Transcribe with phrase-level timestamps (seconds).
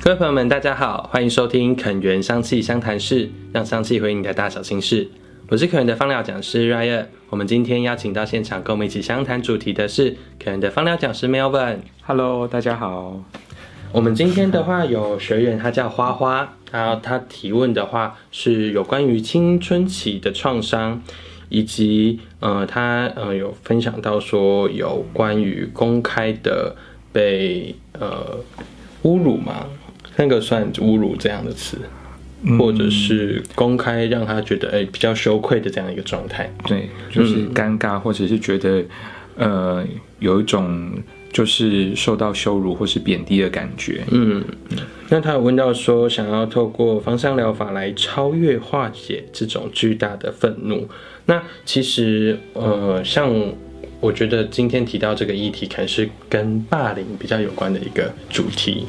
[0.00, 5.08] 各位朋友们，大家好，欢迎收听肯源香气相谈室，让香气回应你的大小心事。
[5.48, 11.78] 我是肯源的芳疗讲师 Ryan，我们今天邀请到现场跟我们一起相谈主题的是肯源的芳疗讲师 Melvin。
[12.06, 13.22] Hello，大家好。
[13.92, 21.02] 我们今天的话有学员，他叫花花，然后他提问的话是有关于青春期的创伤，
[21.48, 26.76] 以及呃他呃有分享到说有关于公开的
[27.12, 28.38] 被呃
[29.02, 29.66] 侮辱嘛，
[30.18, 31.78] 那个算侮辱这样的词，
[32.58, 38.84] 或者是公开让他觉得哎、欸、比较羞愧的这样一个状态，对，就是尴尬，或者是觉得
[39.36, 39.82] 呃
[40.18, 40.92] 有一种。
[41.30, 44.02] 就是受到羞辱或是贬低的感觉。
[44.10, 44.42] 嗯，
[45.10, 50.88] 那他有问到说，想要透过芳香疗法来超越化解这种巨大的愤怒。
[51.26, 53.30] 那其实，呃，像
[54.00, 58.86] 我觉得今天提到这个议题，可能是跟霸凌比较有关的一个主题，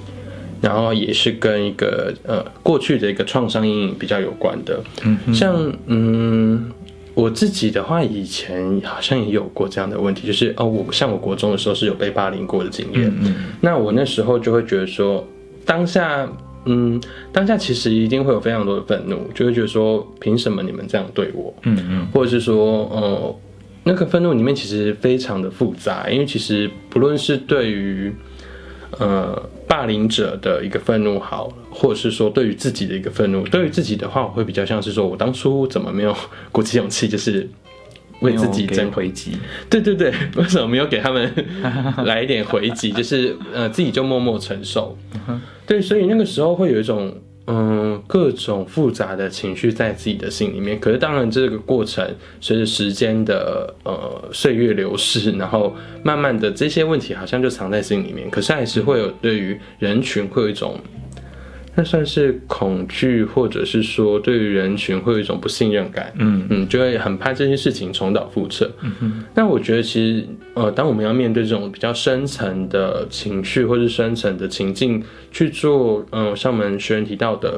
[0.62, 4.82] 然后也是跟一个呃过去的一个创伤阴影比较有关的。
[5.04, 6.72] 嗯，像嗯。
[7.16, 13.14] 我自己的话，以前好像也有过这样的问题，就是哦，我像我国中的时候是有被霸凌过的经验。
[13.20, 15.28] 嗯，那我那时候就会觉得说，
[15.66, 16.26] 当下，
[16.64, 17.02] 嗯，
[17.34, 21.54] 当下其实一定会有非常多的愤怒，就会觉得说，凭什么你们这样对我？
[21.64, 23.36] 嗯嗯，或者是说，呃，
[23.84, 28.14] 那个愤怒里面其实非常的复杂，因为其实不论是对于。
[28.98, 36.16] 呃，霸凌者的一个愤怒，好，或者是说对于自己的一个愤怒，对于自己的话，我会比较像是说，我当初怎么没有
[36.52, 37.48] 鼓起勇气，就是
[38.22, 39.38] 为自己争回击？
[39.70, 41.32] 对对对，为什么没有给他们
[42.06, 42.92] 来一点回击？
[42.92, 44.98] 就是呃，自己就默默承受。
[45.68, 47.14] 对，所以那个时候会有一种。
[47.52, 50.80] 嗯，各种复杂的情绪在自己的心里面。
[50.80, 52.08] 可是当然，这个过程
[52.40, 58.30] 随着时间的呃岁月流逝，然后慢慢的这些问题好像就藏在心里面。
[58.30, 60.80] 可是还是会有对于人群会有一种。
[61.80, 68.70] 那算是恐惧，或者是说对于人群会有一种不信任感，嗯嗯，就会很怕这些事情重蹈覆辙。
[68.82, 75.02] 嗯哼，那我觉得其实，呃，当我们要面对这种比较深层的情绪，或是深层的情境
[75.32, 77.58] 去做，嗯、呃，像我们学员提到的，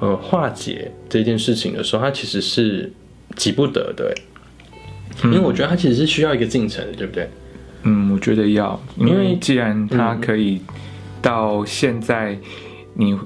[0.00, 2.92] 呃，化解这件事情的时候，它其实是
[3.36, 4.12] 急不得的，
[5.22, 7.30] 因为我觉得它其实是需要一个进程的，对不对？
[7.84, 10.60] 嗯，我觉得要，因为既然它可以
[11.22, 12.36] 到现在，
[12.94, 13.16] 你。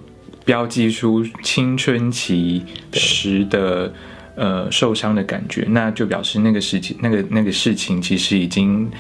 [0.47, 2.63] 标记出青春期
[2.93, 3.93] 时的
[4.37, 8.91] 呃受伤的感觉，那就表示那个事情，那个那个事情其实已经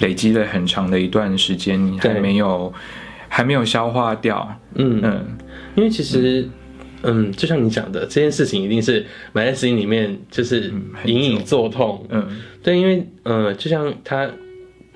[0.00, 2.70] 累积了很长的一段时间，你还没有
[3.28, 4.46] 还没有消化掉。
[4.74, 5.24] 嗯嗯，
[5.76, 6.46] 因为其实
[7.02, 10.74] 嗯，就像你讲的，这件事情一定是埋在心里面，就是
[11.04, 12.04] 隐隐作痛。
[12.10, 12.26] 嗯，
[12.62, 14.28] 对，因为呃，就像他。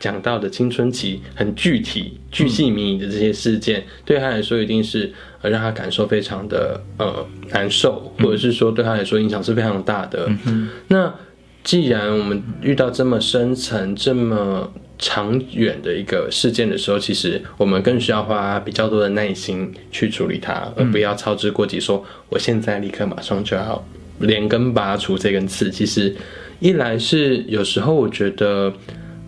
[0.01, 5.13] 讲到的青春期很具体、巨细靡遗的这些事件，嗯、对他来说一定是
[5.43, 10.27] 呃让他感受非常的呃难受，或者是说对他来说影响是非常大的。
[10.47, 11.15] 嗯、那
[11.63, 23.87] 既然我们遇到这么深层、这么长远的一个事件的时候，其实我们更需要花比较多的耐心去处理它，而不要操之过急，说我现在立刻马上就要
[24.21, 25.71] 连根拔除这根刺。
[25.71, 26.17] 其实
[26.59, 28.73] 一来是有时候我觉得。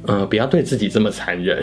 [0.07, 1.63] 呃，不要对自己这么残忍。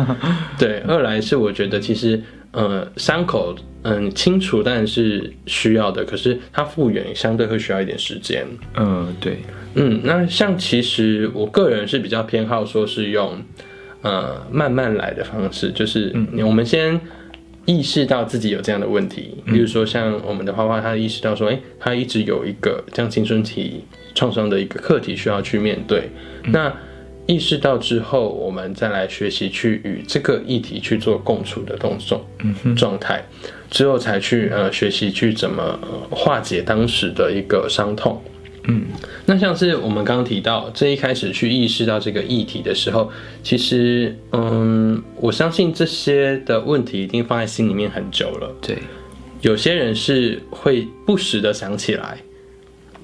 [0.58, 8.46] 对，二来是我觉得其实，呃，伤口嗯清除当然是需要的，可是它复原相对会需要一点时间。
[8.76, 9.38] 嗯，对，
[9.74, 13.42] 嗯，那像其实我个人是比较偏好说是用
[14.02, 17.00] 呃慢慢来的方式，就是我们先
[17.64, 23.84] 意识到自己有这样的问题，比如说像我们的花花，他意识到说，哎，他一直有一个这样青春期
[24.14, 26.10] 创伤的一个课题需要去面对，
[26.48, 26.70] 那。
[27.28, 32.24] 意识到之后，我们再来学习去与这个议题去做共处的动作
[32.74, 33.22] 状态，
[33.70, 38.18] 之后才去呃学习去怎么、呃、化解当时的一个伤痛。
[38.64, 38.86] 嗯，
[39.26, 43.12] 那像是我们刚刚提到，这一开始去意识到这个议题的时候，
[43.42, 48.50] 其实嗯，我相信这些的问题一定放在心里面很久了。
[48.62, 48.78] 对，
[49.42, 52.16] 有些人是会不时的想起来，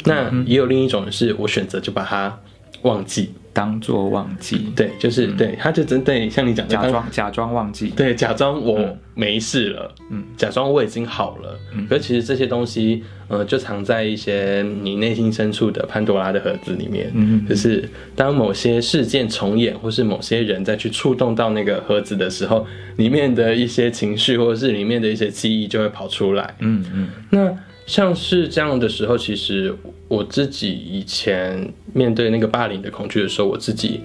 [0.05, 2.41] 那也有另一种人是我选择就把它
[2.83, 3.35] 忘记。
[3.55, 22.67] 当做忘记，对，就是对，他就真对，像你讲的，假装假装忘记，对，假装我没事了，嗯，假装我已经好了，嗯，可是其实这些东西，呃，就藏在一些你内心深处的潘多拉的盒子里面，嗯，就是当某些事件重演，或是某些人再去触动到那个盒子的时候，
[22.97, 27.57] 里面的一些情绪或者是里面的一些记忆就会跑出来，嗯嗯，那。
[27.87, 29.75] 像是这样的时候，其实
[30.09, 34.01] 我自己以前面对那个霸凌的恐惧的时候，我自己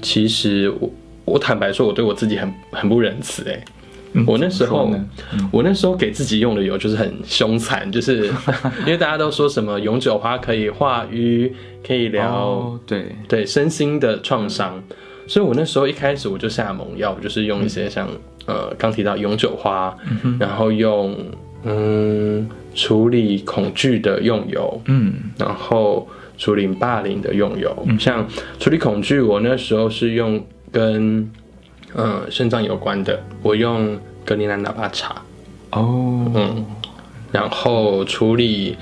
[0.00, 0.90] 其实我
[1.24, 3.62] 我坦白说，我对我自己很很不仁慈诶。
[4.16, 8.32] 嗯、我那时候，嗯、我那时候给自己用的油就是很凶残，就是
[8.86, 11.52] 因为大家都说什么永久花可以化瘀，
[11.84, 13.06] 可以疗、哦，对。
[13.26, 14.80] 对身心的创伤，
[15.26, 18.08] 所以我那时候一开始我就下猛药，就是用一些像、
[18.46, 19.92] 嗯、呃刚提到永久花，
[20.22, 21.16] 嗯、然后用
[21.64, 28.26] 嗯处理恐惧的用油，嗯，然后处理霸凌的用油，嗯、像
[28.58, 31.30] 处理恐惧，我那时候是用跟。
[31.96, 35.14] 嗯，肾脏有关的，我用格陵兰喇叭茶。
[35.70, 36.66] 哦，嗯，
[37.30, 38.76] 然后处理，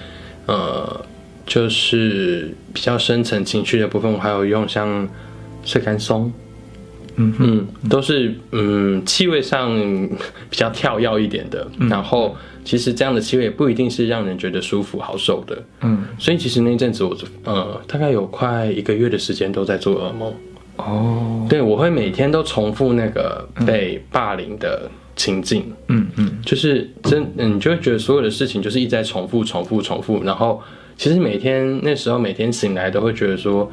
[0.46, 1.04] 呃，
[1.44, 5.06] 就是比较深层情绪的部分，我还有用像
[5.62, 6.32] 色甘松。
[7.16, 9.74] 嗯嗯，都是嗯气味上
[10.50, 11.66] 比较跳跃一点的。
[11.78, 15.62] 嗯、然后其实这样的气味也不一定是让人觉得舒服好受的。
[15.80, 20.32] 嗯，所以其实那阵子我呃大概有快一个月的时间都在做噩梦。
[20.76, 30.62] 哦，oh, 对，我会每天都重复那个被霸凌的情境，嗯嗯，就是真，嗯，你就会觉得所有的事情就是一直在重复、重复、重复，然后
[30.96, 33.70] 其实每天那时候每天醒来都会觉得说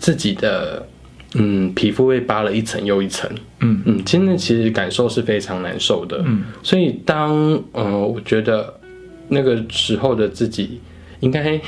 [0.00, 0.87] 自己的
[1.34, 3.30] 嗯皮肤被扒了一层又一层，
[3.60, 3.82] 嗯。
[3.84, 7.32] 嗯，真的其实感受是非常难受的，嗯，所以当
[7.72, 8.72] 呃我觉得
[9.28, 10.80] 那个时候的自己
[11.20, 11.60] 应该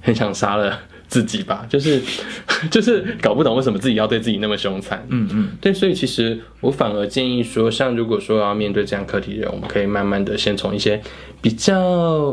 [0.00, 0.78] 很想杀了。
[1.08, 2.00] 自己吧， 就是
[2.72, 5.04] 就是搞不懂为什么自己要对自己那么凶残。
[5.10, 10.98] 嗯嗯，对，所以其实我反而建议说，像如果说要面对这样课题的人，我们可以慢慢的先从一些
[11.42, 11.78] 比较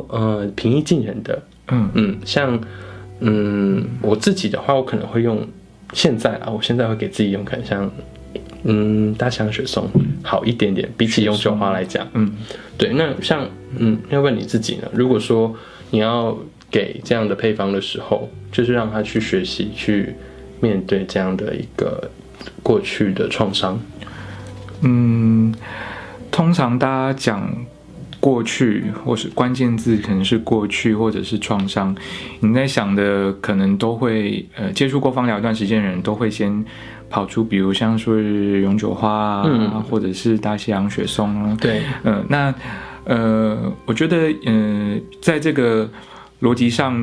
[0.08, 1.90] 呃平易近人的，嗯。
[1.94, 2.58] 嗯，像
[3.20, 5.46] 嗯我自己的话，我可能会用
[5.94, 7.92] 现在啊，我现在会给自己用，可能像
[8.64, 9.90] 嗯大西洋雪松
[10.24, 12.32] 好一点点，比起永久花来讲，嗯，
[12.78, 13.48] 对，那像
[13.78, 14.88] 嗯要问你自己呢？
[14.94, 15.56] 如果说
[15.92, 16.38] 你要。
[16.72, 20.14] 给这样的配方的时候，就是让他去学习，去
[20.62, 22.12] 面对这样的一个
[22.62, 23.82] 过去的创伤。
[24.82, 25.52] 嗯，
[26.30, 27.52] 通常大家讲
[28.20, 31.96] 过去，或是关键字可能是过去，或者是创伤，
[32.40, 36.64] 你在想的可能都会，呃，接触过芳疗一段时间的人都会先
[37.10, 41.58] 跑出，比如像说永久花啊，嗯、或者是大西洋雪松啊。
[41.60, 42.56] 对，嗯、呃，那
[43.06, 45.90] 呃，我觉得，嗯、呃，在这个。
[46.42, 46.98] 逻辑上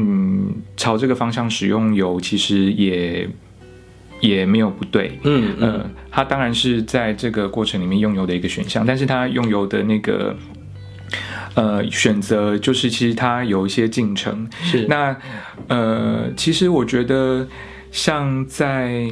[0.79, 3.29] 朝这个方向使用油，其实也
[4.21, 5.13] 也没有不对。
[5.25, 10.35] 嗯嗯、呃，它当然是在这个过程里面用油的一个选项，但是它用油的那个
[11.57, 14.49] 呃选择，就是其实它有一些进程。
[14.63, 15.17] 是那
[15.67, 17.49] 呃，其实我觉得
[17.91, 19.11] 像在。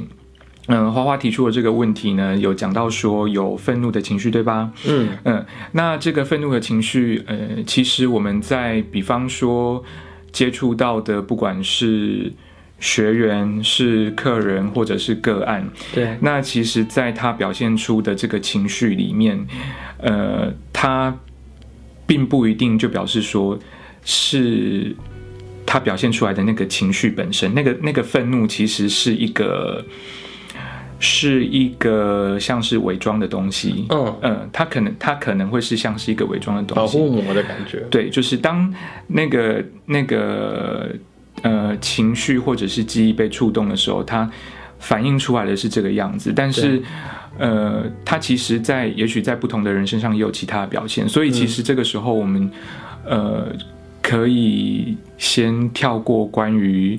[0.66, 4.72] 嗯，花花提出的这个问题呢，有讲到说有愤怒的情绪，对吧？
[4.86, 9.84] 嗯嗯，那这个愤怒的情绪，呃，其实我们在比方说
[10.32, 12.32] 接触到的，不管是
[12.80, 19.46] 学员、是客人或者是个案，对，那其实在他表现出的这个情绪里面，
[19.98, 21.14] 呃，他
[22.06, 23.58] 并不一定就表示说
[24.04, 24.94] 是
[25.64, 29.84] 他表现出来的那个情绪本身，那个那个愤怒其实是一个。
[31.00, 37.80] 是一个像是伪装的东西，嗯嗯，它可能它可能会是像是一个伪装的东西，保护膜的感觉。
[37.90, 38.72] 对，就是当
[39.08, 40.94] 那个那个
[41.42, 44.30] 呃情绪或者是记忆被触动的时候，它
[44.78, 46.32] 反映出来的是这个样子。
[46.34, 46.82] 但是对
[47.38, 51.08] 呃，它其实在也许在不同的人身上也有其他的表现。
[51.08, 52.50] 所以其实这个时候我们、
[53.06, 53.52] 嗯、呃
[54.02, 56.98] 可以先跳过关于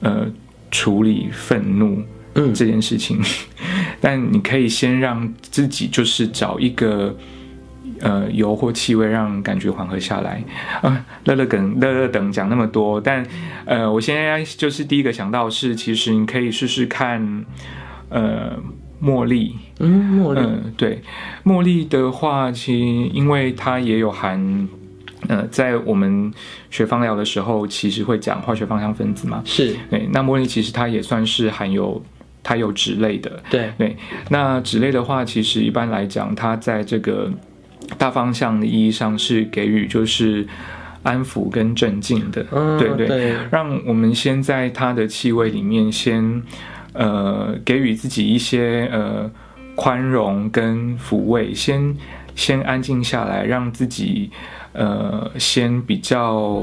[0.00, 0.26] 呃
[0.70, 2.02] 处理愤怒。
[2.34, 3.20] 嗯，这件事情，
[4.00, 7.12] 但你可以先让自己就是找一个
[8.00, 10.40] 呃油或气味，让感觉缓和下来。
[10.80, 13.26] 啊，乐乐梗乐乐等讲那么多，但
[13.64, 17.44] 呃，我现在就是第一个想到是，其实你可以试试看
[18.08, 18.52] 呃
[19.02, 19.54] 茉莉。
[19.78, 21.00] 嗯，茉莉，嗯，对，
[21.44, 24.68] 茉莉的话，其实因为它也有含
[25.28, 26.32] 呃，在我们
[26.70, 29.42] 学芳疗的时候，其实会讲化学芳香分子嘛。
[29.44, 32.02] 是对，那茉莉其实它也算是含有。
[32.40, 33.94] 它有脂类的，对对。
[34.30, 37.30] 那脂类的话，其实一般来讲，它在这个
[37.98, 40.46] 大方向的意义上是给予就是
[41.02, 43.06] 安抚跟镇静的，嗯、对对。
[43.06, 46.42] 对让我们先在它的气味里面先
[46.98, 49.30] 呃给予自己一些呃
[49.74, 51.96] 宽容跟抚慰，先
[52.34, 54.30] 先安静下来，让自己
[54.74, 56.62] 呃先比较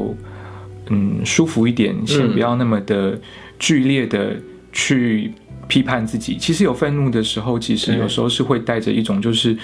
[0.89, 3.19] 嗯舒服一点，先不要那么的
[3.57, 4.35] 剧烈的
[4.71, 5.31] 去。
[5.67, 9.57] 批判自己，其实有愤怒的时候，其实有时候是会带着一种，就是，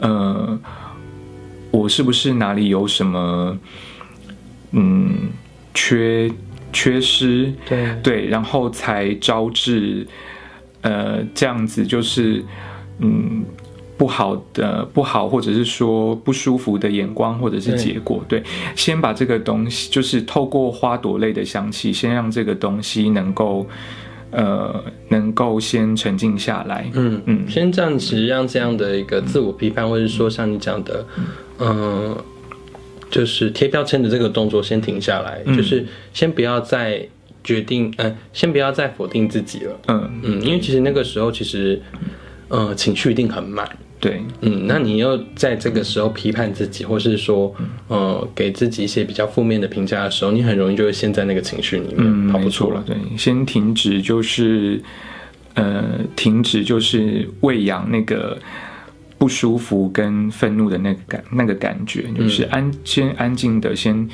[0.00, 0.58] 呃，
[1.70, 3.58] 我是不是哪里有什么，
[4.70, 5.28] 嗯，
[5.74, 6.32] 缺
[6.72, 7.94] 缺失，对。
[8.02, 10.06] 对，然后才招致，
[10.80, 12.42] 呃，这样子，就是，
[12.98, 13.44] 嗯，
[13.96, 23.64] 不好的不好，或者是说不舒服的眼光，或者是结果，对，对，先把这个东西，就是透过花朵类的香气，先让这个东西能够，
[24.30, 31.06] 呃，能够先沉静下来，嗯嗯，先暂时让这样的一个自我批判，嗯、或者说像你讲的，
[31.58, 32.24] 嗯、呃，
[33.12, 37.06] 就是贴标签的这个动作先停下来，嗯、就是先不要再
[37.44, 41.80] 决定，嗯、呃，先不要再否定自己了，嗯嗯，因为其实那个时候其实。
[42.48, 43.66] 呃，情绪一定很满，
[43.98, 47.50] 对，嗯，那你又在这个时候批判自己，或是说，
[47.88, 52.82] 呃，给自己一些比较负面的评价的时候，你很容易就会陷在那个情绪里面，跑不出来。
[52.82, 54.82] 对，先停止，就是，
[55.54, 58.38] 呃，停止，就是喂养那个
[59.22, 64.08] 不舒服跟愤怒的那个感，那个感觉，就是安，先安静的，先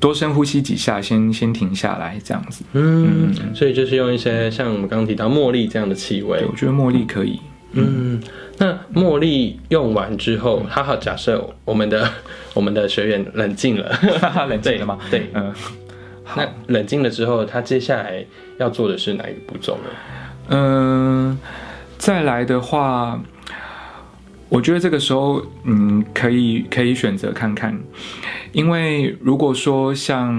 [0.00, 2.64] 多深呼吸几下，先先停下来，这样子。
[2.72, 7.38] 嗯，所以就是用一些像我们刚刚提到茉莉这样的气味，我觉得茉莉可以。
[7.72, 8.18] 嗯，
[8.56, 12.08] 那茉莉用完之后，好好假设我们的
[12.54, 13.94] 我们的学员冷静了，
[14.48, 14.98] 冷静了吗？
[15.12, 15.52] 对，嗯，
[16.34, 18.24] 那冷静了之后，他接下来
[18.58, 19.90] 要做的是哪一个步骤呢？
[20.48, 21.38] 嗯，
[21.98, 23.22] 再来的话，
[24.48, 27.78] 我觉得这个时候，嗯，可以可以选择看看，
[28.52, 30.32] 因为如果说像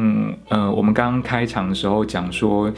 [0.50, 2.72] 呃，我们刚刚开场的时候讲说。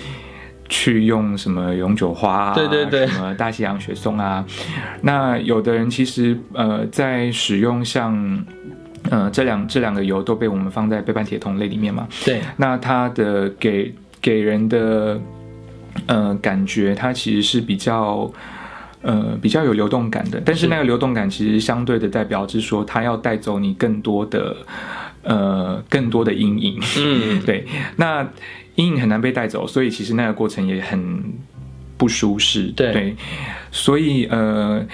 [0.69, 4.43] 去用什么永久花啊，对对对，什么大西洋雪松啊，
[4.99, 8.43] 那有的人其实呃在使用像
[9.09, 15.17] 呃这两这两个油都被我们放在倍半萜酮类里面嘛，对，那它的给给人的
[16.07, 18.29] 呃感觉，它其实是比较
[19.07, 24.55] 呃比较有流动感的，但是那个流动感其实相对的代表是说它要带走你更多的
[25.23, 28.27] 呃更多的阴影，嗯， 对，那。
[28.77, 31.23] 阴影很难被带走，所以其实那个过程也很
[31.97, 32.65] 不舒适。
[32.75, 33.15] 对，对，
[33.71, 34.85] 所以呃，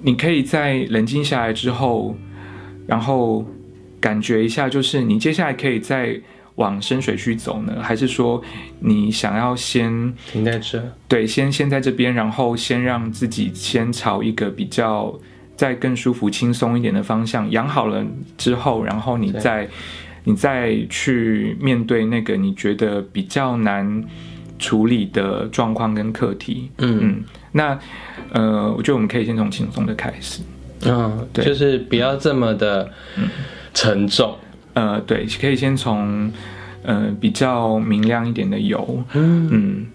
[0.00, 2.16] 你可以在冷静下来之后，
[2.86, 3.44] 然后
[4.00, 6.18] 感觉一下，就是你接下来可以再
[6.58, 8.40] 往深水区走呢，还是说
[8.78, 10.80] 你想要先停在这？
[11.08, 15.12] 对，先先在这边，然后先让自己先朝一个比较
[15.56, 18.04] 再更舒服、轻松一点的方向养好了
[18.36, 19.68] 之后，然后你再。
[20.24, 24.04] 你再去面对那个你觉得比较难
[24.58, 26.98] 处理的状况跟课题，嗯。
[27.00, 27.78] 嗯，那
[28.32, 30.42] 呃，我觉得我们可以先从轻松的开始，
[30.84, 32.92] 嗯，对，就是不要这么的
[33.72, 34.36] 沉重，
[34.78, 36.30] 呃，对，可以先从
[36.82, 39.86] 呃比较明亮一点的油，嗯嗯，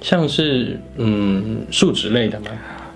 [0.00, 2.46] 像是嗯树脂类的吗？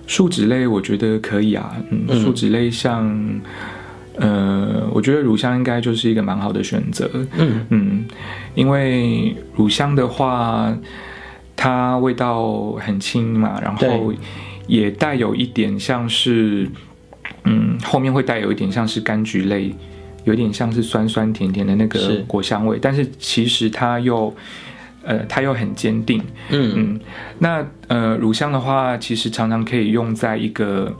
[0.07, 3.41] 树脂类我觉得可以啊，嗯，树脂类像。
[4.17, 7.09] 呃，我觉得乳香应该就是一个蛮好的选择。
[7.37, 8.05] 嗯嗯，
[8.53, 10.73] 因为乳香的话，
[11.53, 14.13] 它味道很轻嘛，然后
[14.67, 16.65] 也带有一点像是，
[17.43, 19.75] 嗯，后面会带有一点像是柑橘类，
[20.25, 24.35] 有点像是酸酸甜甜的那个果香味，是但是其实它又，
[25.03, 26.21] 呃，它又很坚定。
[26.49, 26.99] 嗯嗯，
[27.39, 30.93] 那呃，乳香的话，其实常常可以用在一个。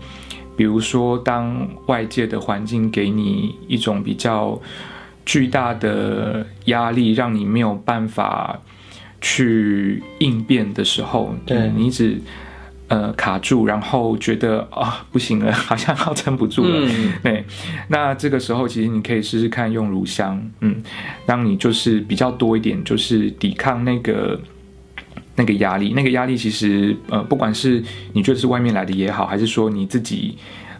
[0.58, 4.58] 比如说，当外界的环境给你一种比较
[5.26, 8.58] 巨大的压力，让你没有办法
[9.20, 12.18] 去应变的时候，对，你一直
[12.88, 16.88] 呃卡住，然后觉得啊、哦、不行了， 好像要撑不住了。
[16.88, 17.44] 嗯、对，
[17.88, 20.82] 那这个时候其实你可以试试看用乳香，嗯，
[21.26, 24.40] 让你就是比较多一点，就是抵抗那个。
[25.38, 30.38] 那个压力，那个压力其实，呃，不管是你觉得是外面来的也好，还是说你自己，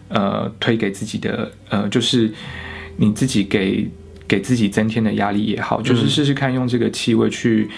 [0.08, 2.32] 呃，推给自己的，呃，就是
[2.96, 3.86] 你自己给
[4.26, 7.68] 给自己增添的压力也好，就是试试看用这个气味去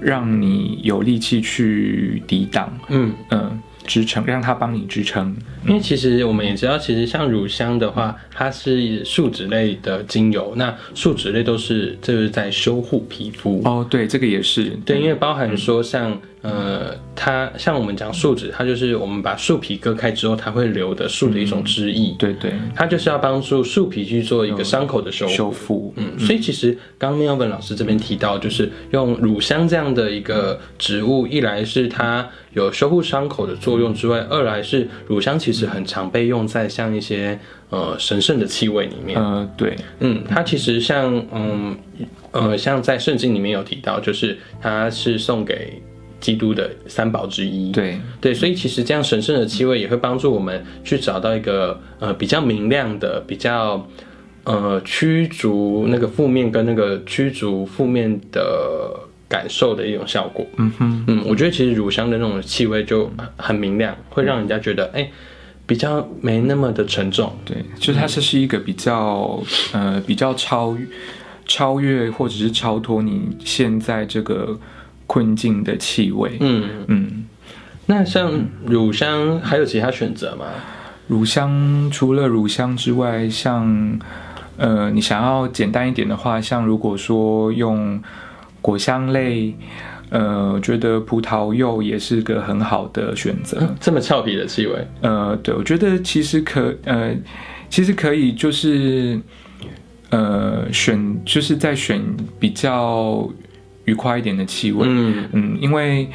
[0.00, 3.40] 让你有力气去抵挡，嗯嗯。
[3.40, 5.34] 呃支撑，让它帮你支撑。
[5.66, 10.52] 因为其实我们也知道，其实像乳香的话，它是树脂类的精油。
[10.56, 13.60] 那树脂类都是就是在修护皮肤。
[13.64, 14.66] 哦，对，这个也是。
[14.84, 16.20] 对，因为包含说像。
[16.40, 22.14] 呃，它像我们讲树脂，它就是我们把树皮割开之后，它会留的树的一种汁液。
[22.16, 25.92] 对对，它就是要帮助树皮去做一个伤口的修修复。
[25.96, 37.36] 嗯，所以其实刚刚 Melvin 老师这边提到，就是用乳香这样的一个植物，一来是它有修复伤口的作用之外，二来是乳香其实很常被用在像一些
[37.70, 39.20] 呃神圣的气味里面。
[39.20, 41.76] 呃，对，嗯，它其实像嗯
[42.30, 45.82] 呃像在圣经里面有提到，就是它是送给。
[46.20, 53.88] 基督的三宝之一，对对，所以其实这样神圣的气味也会帮助我们去找到一个呃比较明亮的、比较
[54.44, 58.90] 呃驱逐那个负面跟那个驱逐负面的
[59.28, 60.44] 感受的一种效果。
[60.56, 65.10] 嗯哼，嗯，我觉得其实乳香的那种气味就很明亮，会让人家觉得哎、欸，
[65.66, 67.32] 比较没那么的沉重。
[67.44, 69.40] 对，就是它这是一个比较、
[69.72, 70.76] 嗯、呃比较超
[71.46, 74.58] 超越或者是超脱你现在这个
[75.08, 76.36] 困境的气味。
[76.38, 76.84] 嗯嗯。
[76.86, 77.24] 嗯
[77.90, 78.30] 那像
[78.66, 80.44] 乳香还有其他选择吗？
[81.06, 83.98] 乳香除了乳香之外，像
[84.58, 87.98] 呃，你想要简单一点的话，像如果说用
[88.60, 89.54] 果香类，
[90.10, 93.56] 呃，觉得葡萄柚也是个很好的选择。
[93.62, 97.14] 嗯，这么俏皮的气味，呃，对，我觉得其实可呃，
[97.70, 99.18] 其实可以就是
[100.10, 102.02] 呃选，就是在选
[102.38, 103.26] 比较
[103.88, 104.86] 愉快一点的气味。
[104.86, 106.08] 嗯嗯，因为。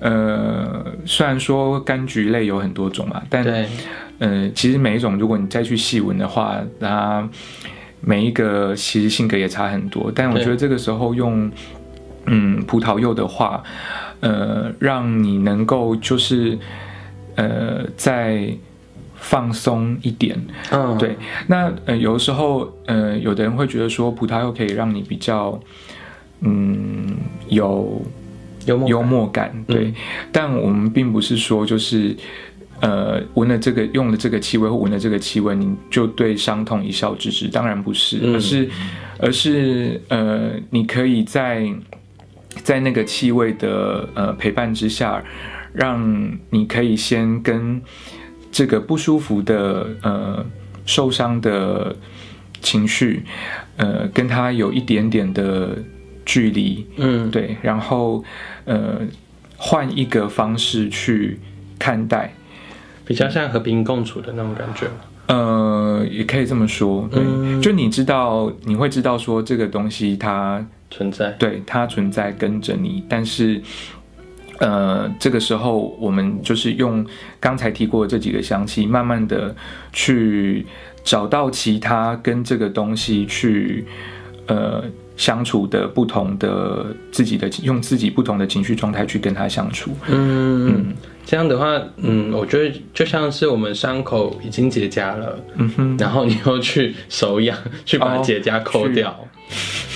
[0.00, 3.66] 呃，虽然说柑橘类有很多种嘛，但对
[4.18, 7.26] 呃，其实每一种，如果你再去细闻的话，它
[8.02, 10.12] 每一个其实性格也差很多。
[10.14, 11.50] 但我觉得这个时候用
[12.26, 13.62] 嗯葡萄柚的话，
[14.20, 16.58] 呃，让你能够就是
[17.36, 18.54] 呃再
[19.14, 20.38] 放松一点。
[20.70, 21.16] 嗯，对。
[21.46, 25.58] 那呃有的时候呃，有的人会觉得说葡萄柚可以让你比较
[26.44, 27.16] 嗯
[27.48, 28.00] 有。
[28.66, 29.94] 幽默，幽默感，对，嗯、
[30.32, 32.16] 但我们并不是说就是，
[32.80, 38.70] 呃，闻了这个用了这个气味或闻了这个气味，你就对伤痛一笑置之，当然不是，而是，嗯、
[39.18, 41.70] 而是呃，你可以在
[42.62, 45.22] 在那个气味的呃陪伴之下，
[45.74, 47.78] 让你可以先跟
[48.50, 50.46] 这个不舒服的呃
[50.86, 51.94] 受伤的
[52.62, 53.24] 情绪，
[53.76, 55.76] 呃，跟他有一点点的。
[56.24, 58.24] 距离，嗯，对，然后，
[58.64, 59.00] 呃，
[59.56, 61.38] 换一个方式去
[61.78, 62.32] 看待，
[63.04, 64.86] 比较像和平共处的那种感觉。
[65.26, 73.60] 呃，也可以这么说，对，嗯，就你知道，你会知道说这个东西它存在，对，它存在跟着你，但是，
[74.58, 77.04] 呃，这个时候我们就是用
[77.40, 79.54] 刚才提过的这几个香气，慢慢的
[79.92, 80.66] 去
[81.02, 83.86] 找到其他跟这个东西去，
[84.46, 84.84] 呃。
[85.16, 90.94] 相处的不同的自己的用自己不同的情绪状态去跟他相处，嗯，嗯。
[91.26, 99.24] 这样的话，嗯，我觉得就像是我们伤口已经结痂了，嗯哼，然后你又去手痒 去把结痂抠掉，哦、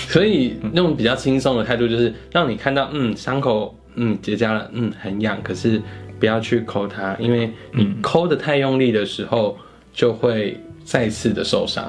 [0.07, 5.79] 所以那种比较轻松的态度就是让你看到，嗯，伤口嗯结痂了，嗯很痒，可是
[6.19, 9.55] 不要去抠它，因为你抠的太用力的时候
[9.93, 11.87] 就会再次的受伤。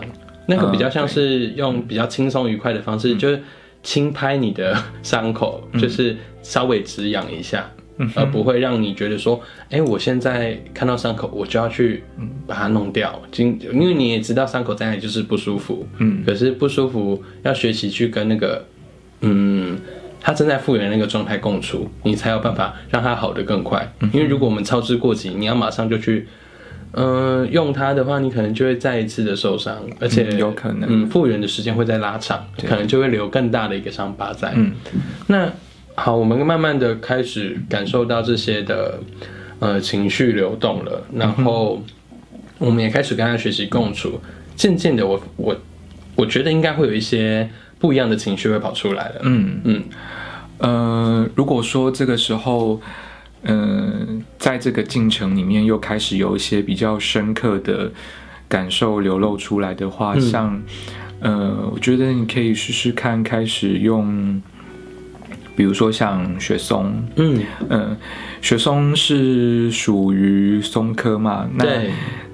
[0.51, 3.41] 那个比较像是用比较轻松愉快的方式，就是
[3.85, 7.71] 轻拍你的伤口，就是稍微止痒一下，
[8.17, 12.03] 而不会让你觉得说，哎，我现在看到伤口，我就要去
[12.49, 13.23] 把它弄掉。
[13.37, 18.67] 因因为你也知道伤口在那里就是不舒服，嗯，可是不舒服要学习去跟那个，
[19.21, 19.79] 嗯，
[20.21, 23.91] 它正在复原那个状态共处，你才有办法让它好得更快。
[24.13, 26.27] 因为如果我们操之过急，你要马上就去。
[26.93, 34.53] 嗯、呃，用它的话，你可能就会再一次的受伤，而且、嗯、有可能，嗯，复原的时间会再拉长，可能就会留更大的一个伤疤在。
[34.57, 34.73] 嗯，
[35.29, 35.51] 那
[35.95, 38.99] 好，我们慢慢的开始感受到这些的
[39.61, 41.81] 呃情绪流动了，然后
[42.59, 44.21] 我们也开始跟他学习共处，
[44.57, 45.57] 渐渐的我，我我
[46.17, 47.49] 我觉得应该会有一些
[47.79, 49.21] 不一样的情绪会跑出来了。
[49.23, 49.83] 嗯嗯，
[50.59, 52.81] 呃，如果说这个时候。
[53.43, 57.91] 嗯，在这个进程里面，又开始有一些比较深刻的
[58.47, 60.63] 感受流露出来的话，嗯、像，
[61.21, 64.43] 呃，我觉得你可以试试看，开始用，
[65.57, 67.43] 比如说像雪松，嗯。
[67.71, 67.97] 嗯、呃，
[68.43, 71.65] 雪松是属于松科嘛，那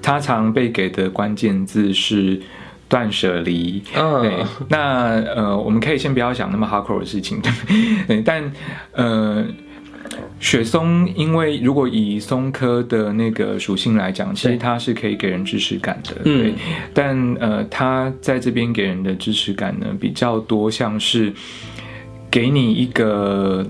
[0.01, 2.41] 它常被给的关键字是
[2.89, 7.41] 断舍离，嗯，对，那呃，我们可以先不要想那么 hardcore 的事情，
[8.07, 8.51] 对，但
[8.91, 9.45] 呃。
[10.39, 16.37] 雪松，因为如果以松科的那个属性来讲，其实它是可以给人支持感的，对。
[16.37, 16.53] 对，
[16.93, 21.33] 但呃，它在这边给人的支持感呢，比较多像是
[22.29, 23.65] 给你一个，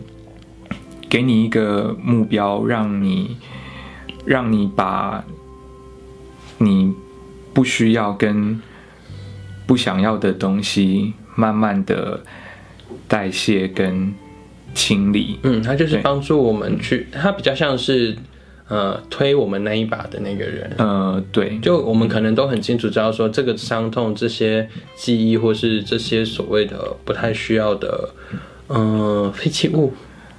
[1.09, 3.37] 给你一个目标，让你，
[4.25, 5.23] 让你把
[6.57, 6.93] 你
[7.53, 8.61] 不需要跟
[9.65, 12.21] 不想要的东西，慢慢的
[13.07, 14.13] 代谢跟。
[14.77, 18.15] 清理，嗯，他就是帮助我们去，他比较像是，
[18.67, 28.09] 呃，推我们那一把的那个人，呃，对，就我们可能都很清楚知道说，这个伤痛、这些记忆或是这些所谓的不太需要的，
[28.67, 29.91] 呃，废弃物，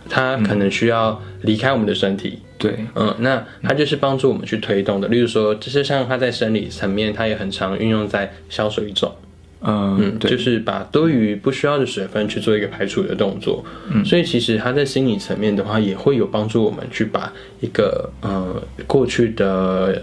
[0.09, 9.13] 它可能需要离开我们的身体，对，嗯，那它就是帮助我们去推动的，例如说，就是像它在生理层面，它也很常运用在消水肿。
[9.61, 13.65] 嗯，嗯，对，就是把多余不需要的水分去做一个排除的动作。
[13.91, 20.03] 嗯，所以其实它在心理层面的话，也会有帮助我们去把一个呃过去的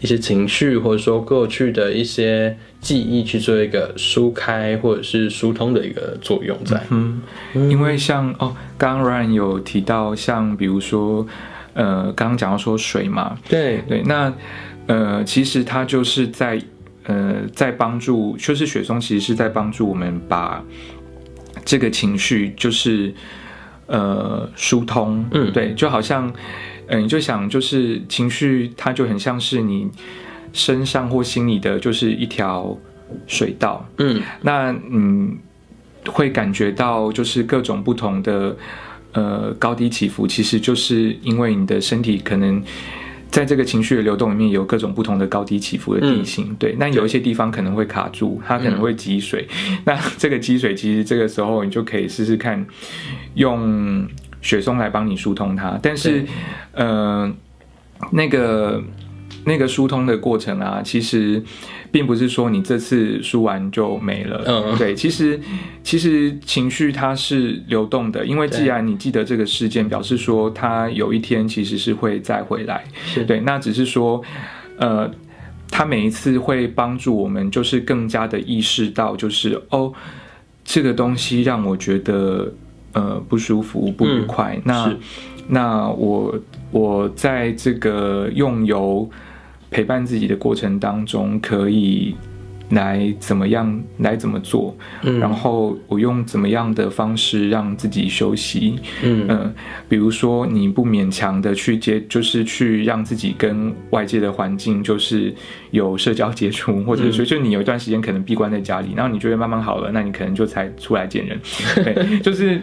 [0.00, 6.82] 一些情绪，或者说过去的一些记忆去做一个疏开或者是疏通的一个作用在。
[6.90, 7.22] 嗯，
[7.54, 11.26] 因为像哦，刚刚 Ryan 有提到，像比如说，
[11.74, 13.82] 呃，刚刚讲到说水嘛，对。
[13.88, 14.32] 对，那
[14.86, 16.60] 呃，其实它就是在
[17.06, 20.62] 呃，在帮助，就是雪松其实是在帮助我们把
[21.64, 23.12] 这个情绪就是
[23.86, 25.24] 呃疏通。
[25.32, 26.32] 嗯，对，就好像。
[26.88, 29.88] 嗯，你就想，就是情绪，它就很像是你
[30.52, 32.78] 身上或心里的，就是一条
[33.26, 33.84] 水道。
[33.98, 35.36] 嗯，那嗯，
[36.06, 38.56] 会感觉到就是各种不同的
[39.14, 42.62] 呃高低起伏，其实就是因为你的身体可能
[43.30, 46.46] 在这个情绪的流动里面有各种不同的高低起伏的地形。
[46.50, 49.46] 嗯、对，那有一些地方可能会卡住，它可能会积水。
[49.70, 52.66] 嗯、 那这个积水，其实这个时候你就可以试试看
[53.34, 54.06] 用。
[54.42, 56.24] 雪松来帮你疏通它，但是，
[56.70, 57.28] 呃，
[58.12, 58.80] 那个
[59.46, 61.42] 那个疏通的过程啊，其实
[61.92, 64.42] 并不是说你这次输完就没了。
[64.44, 65.40] 嗯，对，其实
[65.84, 72.84] 其实情绪它是流动的，因为既然你记得这个事件，表示说它有一天其实是会再回来。
[73.06, 74.20] 是对，那只是说，
[74.78, 75.10] 呃，
[75.70, 79.92] 它每一次会帮助我们，就是更加的意识到，就是哦，
[80.64, 82.52] 这个东西让我觉得。
[82.92, 84.56] 呃，不舒服，不愉快。
[84.56, 84.96] 嗯、那
[85.48, 86.34] 那我
[86.70, 89.06] 我在这个用油
[89.76, 92.14] 陪伴自己的过程当中，可以
[92.70, 94.74] 来怎么样来怎么做？
[95.02, 98.76] 嗯，然后我用怎么样的方式让自己休息？
[99.02, 99.52] 嗯
[99.86, 105.30] 比如说你不勉强的去接，就是去让自己跟外界的环境就是
[105.72, 111.38] 有社交接触， 或者说就你有一段时间可能闭关在家里，然后你觉得慢慢好了，那你可能就才出来见人。
[111.84, 112.62] 对， 就是。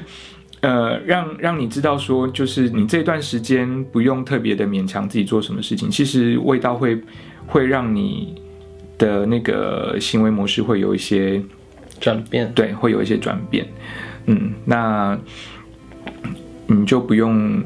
[0.63, 6.97] 呃，让让你知道说，就是你这段时间不用特别的勉强自己做什么事情，其实味道会
[7.45, 8.33] 会让你
[8.97, 11.41] 的那个行为模式会有一些
[11.99, 13.67] 转变，对，会有一些转变。
[14.27, 15.19] 嗯，那
[16.67, 17.61] 你就不用。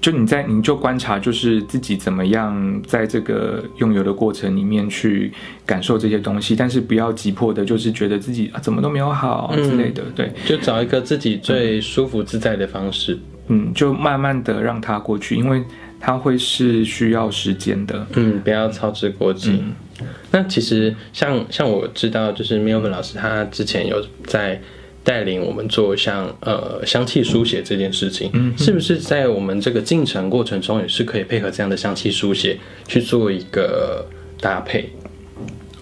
[0.00, 5.32] 就你在，你就观察，就是自己怎么样在这个用油的过程里面去
[5.64, 15.64] 感受这些东西，但是不要急迫的，就是觉得自己啊怎么都没有好之类的，对，就找一个自己最舒服自在的方式，嗯，就慢慢的让它过去，因为
[15.98, 19.60] 它会是需要时间的，嗯，不要操之过急。
[20.00, 24.60] 嗯、那其实像像我知道，就是 Milvin 老师他之前有在。
[25.06, 34.04] 带领我们做像呃香气书写这件事情，嗯，是不是在我们这个进程过程中也是可以配合这样的香气书写去做一个
[34.40, 34.90] 搭配？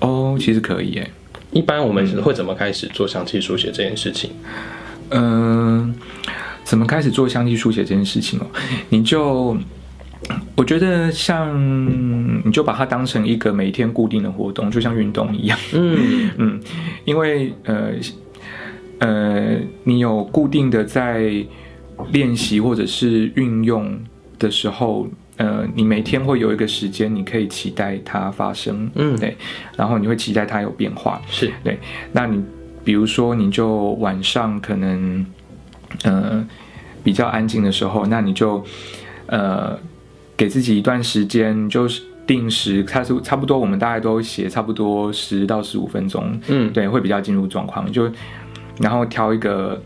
[0.00, 1.10] 哦，其实可以诶。
[1.52, 4.28] 一般我们会怎么开始做香气书写这件事情？
[5.10, 5.94] 嗯，
[6.62, 8.46] 怎么开始做香气书写这件事情哦？
[8.90, 9.56] 你就
[10.54, 11.48] 我觉得像
[12.44, 15.58] 你就把它当成一个每天固定的活动，就像运动一样。
[15.72, 16.60] 嗯 嗯，
[17.06, 17.92] 因为呃。
[19.04, 21.30] 呃，你有固定的在
[22.10, 24.00] 练习或者是运用
[24.38, 29.36] 的时候，呃，你每天会有一个时间，你可以期待它发生，嗯，对，
[29.76, 31.78] 然后你会期待它有变化，是对。
[32.12, 32.42] 那你
[32.82, 35.26] 比如说，你就晚上可能
[36.04, 36.42] 呃
[37.02, 38.64] 比较安静的时候，那你就
[39.26, 39.78] 呃
[40.34, 48.10] 给自己一段时间，就是定时，它是差不多，我们大概都写差不多十到十五分钟，嗯，对，会比较进入状况，就。
[48.80, 49.80] 然后挑一个，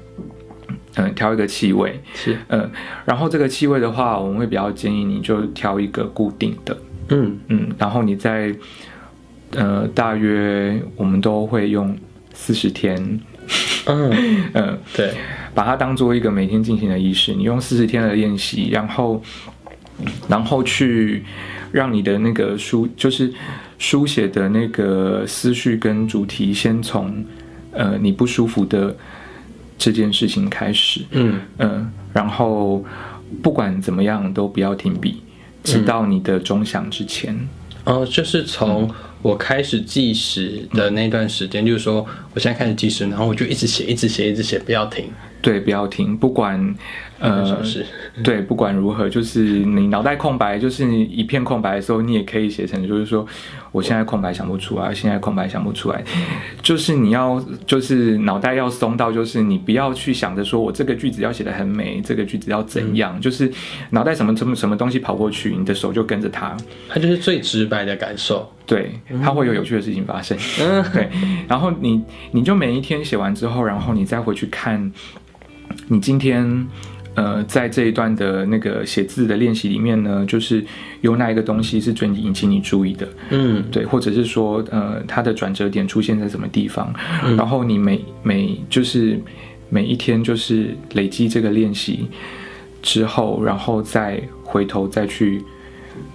[0.96, 2.00] 嗯、呃，挑一个气味。
[2.14, 2.70] 是，嗯、呃，
[3.04, 6.76] 然后这个气味的话，我们会比较建议你就挑一个固定的，
[7.08, 7.38] 嗯。
[7.48, 8.54] 嗯，然后你在，
[9.52, 11.96] 呃，大约我们都会用
[12.32, 12.96] 四十天，
[13.86, 14.10] 嗯。
[14.10, 15.12] 嗯， 呃、对，
[15.54, 19.22] 把它当做一个每天进行的仪式，你用四十天的练习，然后，
[20.28, 21.22] 然后去
[21.70, 23.32] 让你的那个书，就是
[23.78, 27.24] 书写的那个思绪跟主题，先从。
[27.72, 28.96] 呃，你不舒服的
[29.76, 32.84] 这件事情开始，嗯嗯、呃，然后
[33.42, 35.22] 不管怎么样都不要停笔，
[35.62, 37.36] 直到你的钟响之前。
[37.84, 38.90] 哦，就是从
[39.22, 42.04] 我开始计时的那段时间，嗯、就是说
[42.34, 45.06] 我现在开始计时，然后我就一直写，一直写，一直写，不要停。
[45.40, 46.74] 对，不要停，不管。
[47.20, 47.60] 呃，
[48.22, 53.26] 对，不管如何，就是你脑袋空白，就是你一片空白的时候，你也可以写成，就是说，
[53.70, 56.02] 我现在空白想不出来，现在空白想不出来，
[56.62, 63.50] 就是你要，就是脑袋要松到，就是你不要去想着说我这个句子要写的很美，这个句子要怎样，嗯、就是
[63.90, 66.56] 脑袋什么什么什么东西跑过去，你的手就跟着它，
[66.88, 71.08] 它就是最直白的感受，对，它会有有趣的事情发生，嗯， 对，
[71.46, 72.02] 然后你
[72.32, 74.92] 你就每一天写完之后，然后你再回去看，
[75.88, 76.66] 你今天。
[77.18, 80.64] 呃，在这一段的那个写字的练习里面呢，就是
[81.00, 89.20] 有哪一个东西是最引起你注意的，嗯，对，或者是说，呃，它的转折点出现在什么地方，嗯、然后你每每就是
[89.68, 92.06] 每一天就是累积这个练习
[92.82, 95.42] 之后，然后再回头再去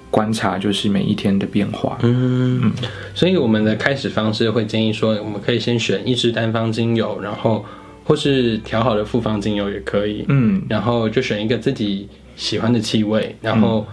[0.10, 2.62] 观察，就是每一天的变化，嗯。
[2.63, 2.72] 嗯，
[3.13, 7.66] 所以我们的开始方式会建议说，我们可以先选一支单方精油，然后。
[8.04, 13.86] 或是调好的复方精油也可以，嗯，然后就选一个自己喜欢的气味，然后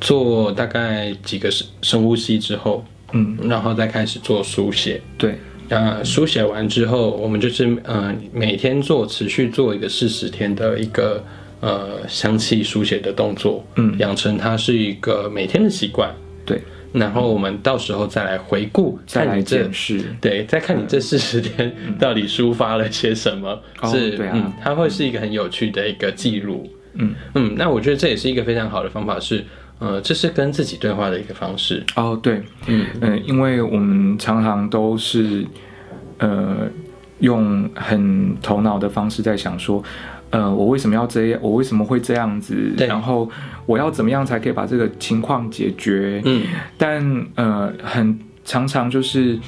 [0.00, 5.00] 做大概几个深深呼吸之后，嗯，然后再开始做书写。
[5.18, 5.36] 对，
[5.68, 11.24] 那书写完之后，我们就是嗯、呃，每天做，持续做一个四十天的一个
[11.60, 16.14] 呃香气书写的动作，嗯，养成它是一个每天的习惯。
[16.46, 16.60] 对。
[16.94, 27.12] 然后我们到时候再来回顾，再来检视，对，再看你这四十天到底抒发了些什么，嗯、是，哦、对啊、嗯，它会是一个很有趣的一个记录，嗯。
[27.34, 29.44] 嗯，那我觉得这也是一个非常好的方法是，是
[29.80, 35.44] 呃，这是跟自己对话的一个方式，哦，对，嗯嗯、呃，因为我们常常都是
[36.18, 36.68] 呃
[37.18, 39.82] 用很头脑的方式在想说。
[40.34, 41.38] 呃，我为什么要这样？
[41.40, 42.74] 我为什么会这样子？
[42.76, 43.30] 然后
[43.66, 46.20] 我要怎么样才可以把这个情况解决？
[46.24, 46.42] 嗯，
[46.76, 49.38] 但呃，很常常就是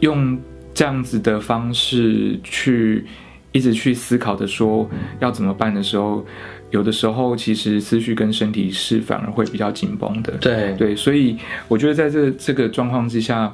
[0.00, 0.38] 用
[0.72, 3.04] 这样子的方式去
[3.52, 6.24] 一直去思考的说要怎么办的时候，
[6.70, 10.32] 有的时候其实思绪跟身体是反而会比较紧绷的。
[10.40, 11.36] 对对，所以
[11.68, 13.52] 我觉得在这这个状况之下。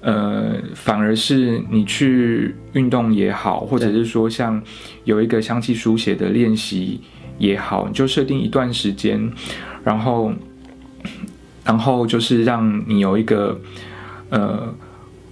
[0.00, 4.62] 呃，反而是你去运动也好，或者是说像
[5.04, 7.00] 有一个香气书写的练习
[7.38, 9.32] 也好，你就设定一段时间，
[9.84, 10.32] 然后，
[11.64, 13.60] 然后就是让你有一个
[14.30, 14.72] 呃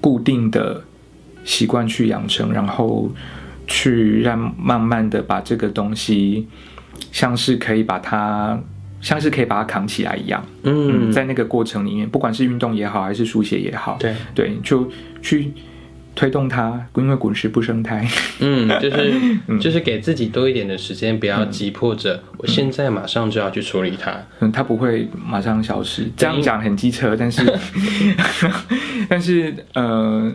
[0.01, 0.83] 固定的
[1.45, 3.11] 习惯去养成，然后
[3.67, 6.49] 去让慢慢的把这个东西，
[7.13, 8.61] 像是可以把它。
[9.01, 14.15] 像是可以把它扛起来一样，嗯，嗯，在那个过程里面，不管是运动也好，还是书写也好，对。
[14.35, 15.53] 对，就去
[16.15, 18.09] 推动它，因为滚石不生苔，
[18.41, 19.13] 嗯，就是、
[19.47, 26.11] 嗯、就是给自己多一点的时间，不要急迫着，我现在马上就要去处理它，嗯，它不会马上消失。
[26.17, 27.45] 这样讲很机车，但是
[29.09, 30.33] 但是呃，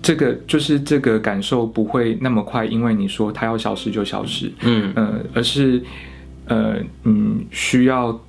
[0.00, 4.92] 这个就是这个感受不会那么快，因为你说它要消失就消失，嗯。
[4.94, 5.82] 呃，而是。
[6.50, 8.20] 呃，嗯，需要，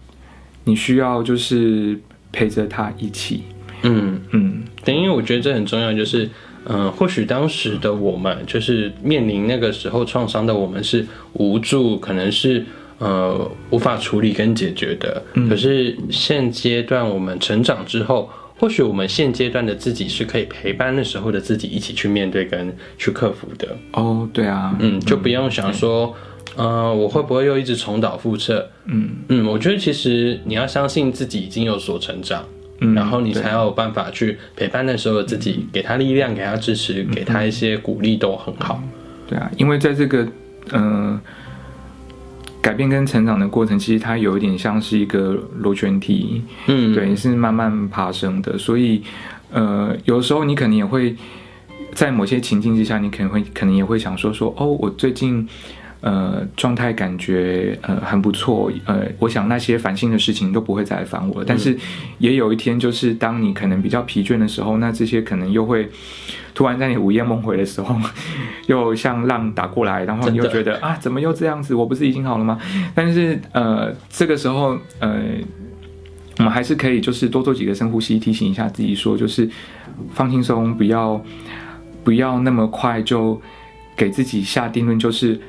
[0.63, 1.99] 你需要就是
[2.31, 3.41] 陪着他一起，
[3.81, 6.25] 嗯嗯，等因为我觉得这很重要，就是，
[6.65, 11.03] 嗯、呃，或许当时的我们就是面临那个时候创伤的我们是
[11.33, 12.63] 无助，可能是
[12.99, 15.23] 呃无法处理跟解决的。
[15.33, 18.29] 嗯、可是现阶段我们成长之后，
[18.59, 23.75] 或许我们现阶段的自己是可以陪伴那时候的自己一起去面对跟去克服的。
[23.93, 26.15] 哦，对啊，嗯，就不用想说。
[26.57, 28.67] 呃，我会不会又一直重蹈覆辙？
[28.85, 32.43] 嗯嗯，我觉得其实你要相信自己已经有所成长，
[32.81, 38.83] 嗯，然后你才有办法去陪伴那时候的自己，给他力量，给他支持，给他一些鼓励，都很好。
[39.29, 40.27] 对啊，因为在这个
[40.71, 41.21] 呃
[42.61, 48.57] 改变跟成长的过程，其实它有一点像是一个螺旋体，嗯，对，是慢慢爬升的。
[48.57, 49.01] 所以
[49.53, 51.15] 呃，有的时候你可能也会
[51.93, 55.47] 在某些情境之下，你可能会可能也会想说说，哦，我最近。
[56.01, 61.45] 呃，状态感觉呃很不错，呃，我想那些烦心的事情都不会再来烦我了。
[61.47, 61.77] 但是
[62.17, 65.87] 也有一天，就是当你可能比较疲倦的时候，那这些可能又会
[66.55, 67.95] 突然在你午夜梦回的时候，
[68.65, 71.75] 又像浪打过来，然后你又觉得 啊，怎么又这样子？
[71.75, 72.59] 我不是已经好了吗？
[72.95, 75.21] 但是呃，这个时候呃，
[76.39, 79.47] 我们还是可以就是多做几个深呼吸，提醒一下自己说，就是
[80.15, 81.23] 放轻松，不要
[82.03, 83.39] 不要那么快就
[83.95, 85.39] 给自己下定论，就是。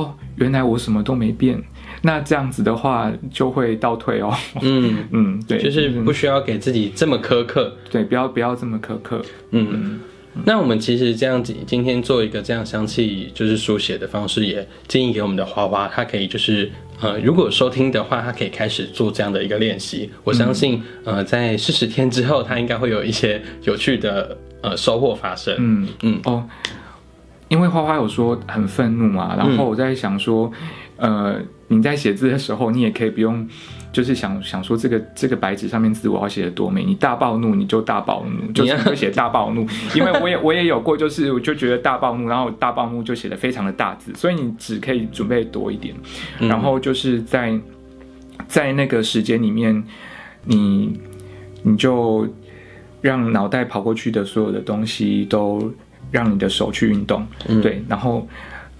[0.00, 1.62] 哦，原来我什么都没变，
[2.02, 4.32] 那这样子的话就会倒退哦。
[4.62, 9.20] 嗯 嗯，对，就是不需要给自己这么苛刻，对，不要不要这么苛刻。
[9.50, 10.00] 嗯，嗯，
[10.44, 20.10] 那我们其实这样子今天做一个这样香气就是书写的方式，也建议给我们的花花，他可以就是呃，如果收听的话，他可以开始做这样的一个练习。
[20.24, 25.54] 我相信、嗯、呃，在四十天之后，他应该会有一些有趣的呃收获发生。
[25.58, 26.48] 嗯嗯哦。
[27.50, 30.50] 因为花花有说很愤怒嘛，然后我在想说，
[30.98, 33.44] 嗯、呃，你在写字的时候，你也可以不用，
[33.92, 45.92] 就是想想说这个这个白纸上面字我要写的多美，你大暴怒你就大暴怒，就是会写大暴怒，因为我也 我也有过，就是我就觉得大暴怒，然后大暴怒就写的非常的大字，所以你只可以准备多一点，
[46.38, 47.58] 然后就是在
[48.46, 49.82] 在那个时间里面，
[50.44, 51.00] 你
[51.64, 52.28] 你就
[53.00, 55.72] 让脑袋跑过去的所有的东西都。
[56.10, 58.28] 让你的手去运动，嗯、对，然后，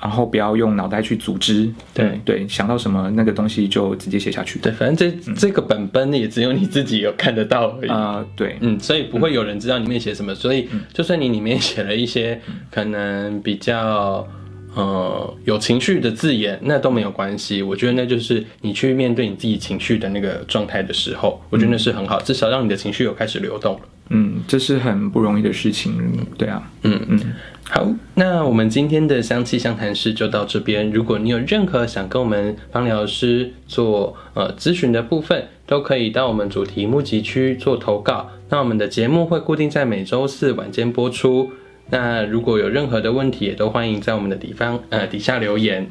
[0.01, 4.59] 然后不要用脑袋去组织，对对，想到什么那个东西就直接写下去。
[4.59, 8.27] 对，反正这、嗯、这个本本也只有你自己有看得到而已啊、呃。
[8.37, 10.35] 对，嗯，所以不会有人知道里面写什么。
[10.35, 12.41] 所以就算你里面写了一些
[12.71, 14.27] 可能比较。
[14.73, 17.61] 呃，有情绪的字眼，那都没有关系。
[17.61, 23.81] 我觉得那就是你去面对你自己情绪的那个状态的时候，我觉得那是很好，至少让你的情绪有开始流动。
[24.11, 25.95] 嗯，这是很不容易的事情。
[26.37, 27.21] 对啊，嗯嗯。
[27.69, 30.91] 好，那我们今天的香气相谈室就到这边。
[30.91, 38.29] 如果你有任何想跟我们芳疗师做呃咨询的部分，都可以到我们主题募集区做投稿。
[38.49, 41.53] 那我们的节目会固定在每周四晚间播出。
[41.91, 45.89] 那如果有任何的问题，也都欢迎在我们的地方呃底下留言。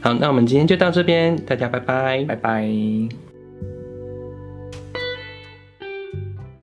[0.00, 3.25] 好，那我们今天就到这边，大家拜拜，拜拜。